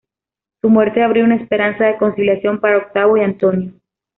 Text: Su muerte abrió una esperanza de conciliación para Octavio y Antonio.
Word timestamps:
Su 0.63 0.69
muerte 0.71 1.03
abrió 1.03 1.25
una 1.25 1.35
esperanza 1.35 1.85
de 1.85 1.97
conciliación 1.97 2.59
para 2.59 2.77
Octavio 2.79 3.17
y 3.17 3.21
Antonio. 3.21 3.73